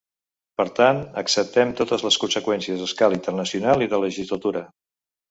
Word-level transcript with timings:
Per 0.59 0.63
tant, 0.77 1.01
acceptem 1.21 1.73
totes 1.81 2.05
les 2.07 2.17
conseqüències 2.23 2.81
a 2.81 2.87
escala 2.91 3.19
internacional 3.19 3.85
i 3.87 3.89
de 3.93 4.01
legislatura. 4.05 4.65